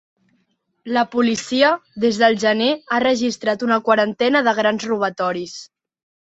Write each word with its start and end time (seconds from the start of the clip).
La 0.95 1.01
policia, 1.15 1.69
des 2.05 2.17
del 2.21 2.37
gener, 2.43 2.71
ha 2.97 3.03
registrat 3.05 3.67
una 3.69 3.79
quarantena 3.91 4.43
de 4.49 4.55
grans 4.63 4.89
robatoris. 4.93 5.55